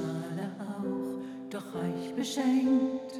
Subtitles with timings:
[0.00, 3.12] schmaler auch, doch reich beschenkt.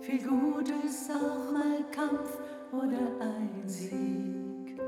[0.00, 2.38] Viel Gutes, auch mal Kampf
[2.72, 4.80] oder ein Sieg.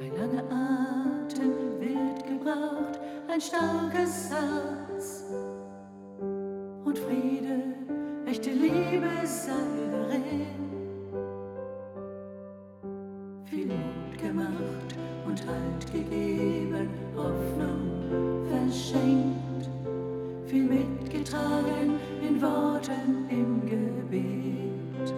[0.00, 5.24] Ein langer Atem wird gebraucht, ein starkes Herz
[6.84, 7.74] und Friede,
[8.26, 9.52] echte Liebe sei
[9.90, 10.73] darin.
[21.24, 25.14] Mitgetragen in Worten im Gebet.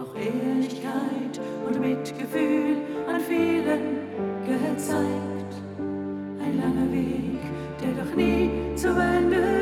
[0.00, 2.76] Auch Ehrlichkeit und Mitgefühl
[3.06, 3.98] an vielen
[4.46, 5.54] gezeigt.
[6.40, 7.40] Ein langer Weg,
[7.80, 9.57] der doch nie zu Ende geht.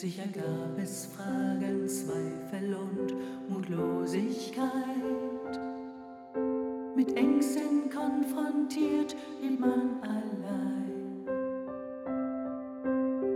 [0.00, 3.16] Sicher gab es Fragen, Zweifel und
[3.48, 4.70] Mutlosigkeit.
[6.94, 11.24] Mit Ängsten konfrontiert blieb man allein.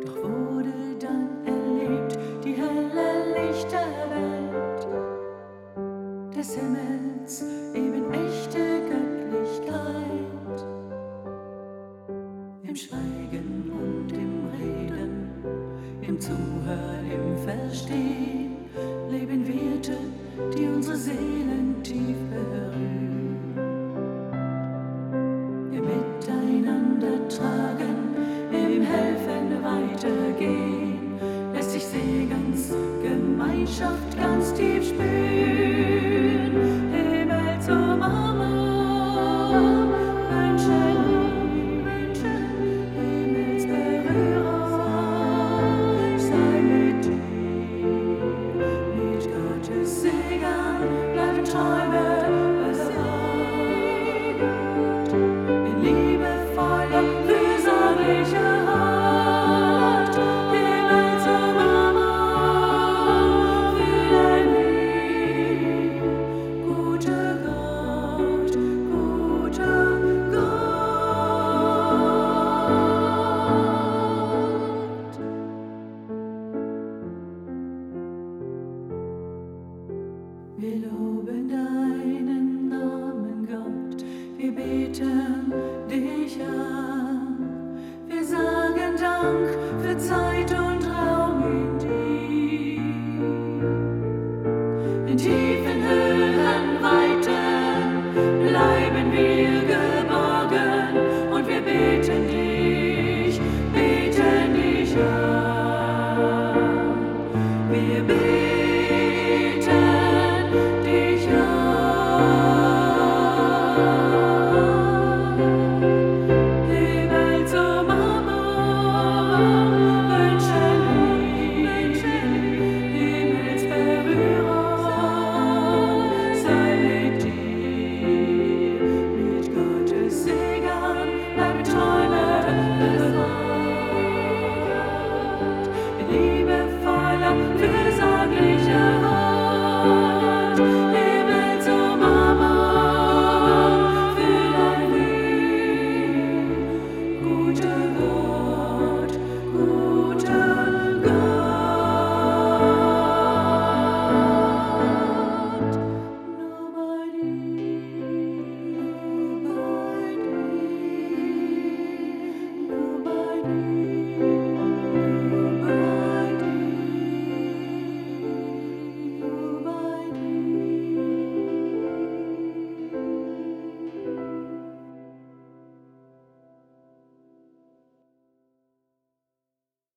[0.03, 4.87] Doch wurde dann erlebt die helle Lichterwelt
[6.33, 7.45] des Himmels,
[7.75, 10.65] eben echte Göttlichkeit.
[12.63, 13.62] Im Schweigen
[16.13, 18.57] im Zuhören, im Verstehen
[19.11, 19.97] leben Werte,
[20.55, 23.55] die unsere Seelen tief berühren.
[25.73, 28.15] Im Miteinander tragen,
[28.51, 31.19] im Helfen weitergehen,
[31.55, 35.22] lässt sich Segens Gemeinschaft ganz tief spüren.